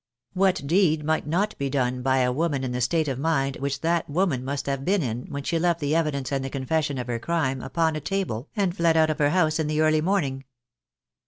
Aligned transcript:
What 0.33 0.65
deed 0.65 1.03
might 1.05 1.27
not 1.27 1.55
be 1.59 1.69
done 1.69 2.01
by 2.01 2.21
a 2.21 2.31
woman 2.31 2.63
in 2.63 2.71
the 2.71 2.81
state 2.81 3.07
of 3.07 3.19
mind 3.19 3.57
which 3.57 3.81
that 3.81 4.09
woman 4.09 4.43
must 4.43 4.65
have 4.65 4.83
been 4.83 5.03
in 5.03 5.27
when 5.29 5.43
she 5.43 5.59
left 5.59 5.79
the 5.79 5.95
evidence 5.95 6.31
and 6.31 6.43
the 6.43 6.49
confession 6.49 6.97
of 6.97 7.05
her 7.05 7.19
crime 7.19 7.61
upon 7.61 7.93
the 7.93 8.01
table 8.01 8.49
and 8.55 8.75
fled 8.75 8.97
out 8.97 9.11
of 9.11 9.19
her 9.19 9.29
house 9.29 9.59
in 9.59 9.67
the 9.67 9.81
early 9.81 10.01
morning? 10.01 10.43